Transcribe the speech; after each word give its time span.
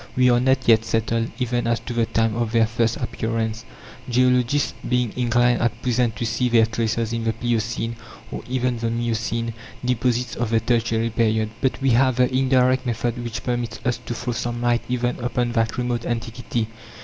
We 0.15 0.31
are 0.31 0.39
not 0.39 0.67
yet 0.67 0.83
settled 0.83 1.29
even 1.37 1.67
as 1.67 1.79
to 1.81 1.93
the 1.93 2.07
time 2.07 2.35
of 2.35 2.51
their 2.53 2.65
first 2.65 2.97
appearance, 2.97 3.65
geologists 4.09 4.73
being 4.89 5.13
inclined 5.15 5.61
at 5.61 5.79
present 5.83 6.15
to 6.15 6.25
see 6.25 6.49
their 6.49 6.65
traces 6.65 7.13
in 7.13 7.23
the 7.23 7.33
pliocene, 7.33 7.97
or 8.31 8.41
even 8.49 8.79
the 8.79 8.89
miocene, 8.89 9.53
deposits 9.85 10.35
of 10.35 10.49
the 10.49 10.59
Tertiary 10.59 11.11
period. 11.11 11.51
But 11.61 11.79
we 11.83 11.91
have 11.91 12.15
the 12.15 12.33
indirect 12.35 12.83
method 12.83 13.23
which 13.23 13.43
permits 13.43 13.79
us 13.85 13.97
to 14.07 14.15
throw 14.15 14.33
some 14.33 14.59
light 14.59 14.81
even 14.89 15.19
upon 15.19 15.51
that 15.51 15.77
remote 15.77 16.03
antiquity. 16.07 16.67